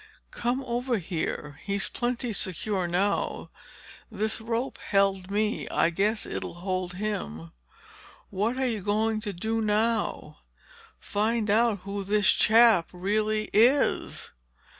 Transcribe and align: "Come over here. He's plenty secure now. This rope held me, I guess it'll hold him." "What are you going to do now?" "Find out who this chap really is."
"Come 0.31 0.63
over 0.63 0.97
here. 0.97 1.59
He's 1.63 1.87
plenty 1.87 2.33
secure 2.33 2.87
now. 2.87 3.51
This 4.09 4.41
rope 4.41 4.79
held 4.79 5.29
me, 5.29 5.69
I 5.69 5.91
guess 5.91 6.25
it'll 6.25 6.55
hold 6.55 6.93
him." 6.95 7.51
"What 8.31 8.59
are 8.59 8.65
you 8.65 8.81
going 8.81 9.19
to 9.21 9.31
do 9.31 9.61
now?" 9.61 10.39
"Find 10.99 11.51
out 11.51 11.81
who 11.81 12.03
this 12.03 12.31
chap 12.33 12.89
really 12.91 13.51
is." 13.53 14.31